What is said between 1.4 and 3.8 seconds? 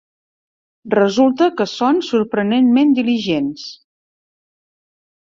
que són sorprenentment diligents.